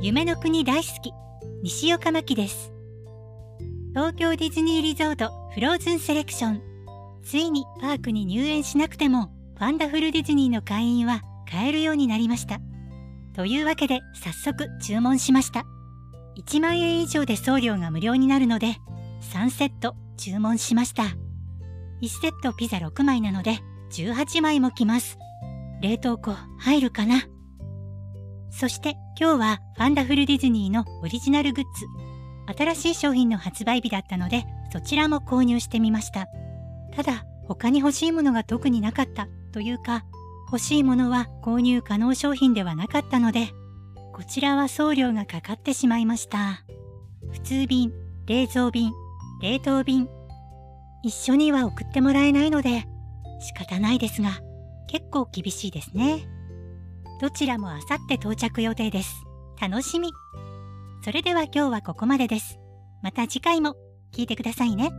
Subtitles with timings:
[0.00, 1.12] 夢の国大好き
[1.64, 2.72] 西岡真希です。
[3.92, 6.62] 東京ディズニーリゾートフローズンセレクション。
[7.24, 12.60] ついにパークに入園しなくてもファンダフルディズニーの会員は買えるようになりました。
[13.34, 15.64] というわけで早速注文しました。
[16.36, 18.76] 1万円以上で送料が無料になるので
[19.32, 21.02] 3セット注文しました。
[22.02, 23.58] 1セットピザ6枚なので
[23.90, 25.18] 18枚も来ます。
[25.82, 27.22] 冷凍庫入るかな？
[28.58, 31.86] そして今日はファンダフルディズニーのオリジナルグッズ
[32.58, 36.26] 新しい商品の発売日だったのでそちらも購入してみました。
[36.92, 40.04] ただ他に欲しいものが特になかったというか
[40.46, 43.50] 欲しいものは購入可能商品ではなかったので
[44.12, 46.64] こちらは送料がかかってしまいました。
[47.30, 47.92] 普通便
[48.26, 48.92] 冷蔵便
[49.40, 50.08] 冷凍便
[51.04, 52.86] 一緒には送ってもらえないので
[53.40, 54.40] 仕方ないですが
[54.88, 56.26] 結構厳しいですね。
[57.20, 59.24] どちらもあさって到着予定です。
[59.60, 60.12] 楽しみ。
[61.04, 62.58] それでは今日はここまでです。
[63.02, 63.74] また次回も。
[64.12, 64.90] 聞いてくださいね。